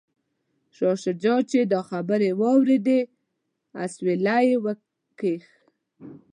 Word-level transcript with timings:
شاه 0.75 0.95
شجاع 1.03 1.39
چې 1.51 1.59
دا 1.73 1.81
خبرې 1.89 2.29
واوریدې 2.41 2.99
اسویلی 3.83 4.41
یې 4.49 4.57
وکیښ. 4.63 5.43